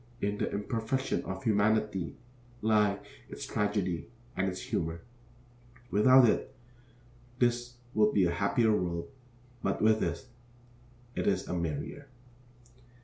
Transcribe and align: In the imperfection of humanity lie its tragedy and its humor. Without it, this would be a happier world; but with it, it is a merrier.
In 0.19 0.39
the 0.39 0.51
imperfection 0.51 1.21
of 1.25 1.43
humanity 1.43 2.15
lie 2.63 2.97
its 3.29 3.45
tragedy 3.45 4.07
and 4.35 4.47
its 4.49 4.59
humor. 4.59 5.01
Without 5.91 6.27
it, 6.27 6.55
this 7.37 7.75
would 7.93 8.11
be 8.11 8.25
a 8.25 8.31
happier 8.31 8.71
world; 8.75 9.09
but 9.61 9.79
with 9.79 10.01
it, 10.01 10.25
it 11.13 11.27
is 11.27 11.47
a 11.47 11.53
merrier. 11.53 12.07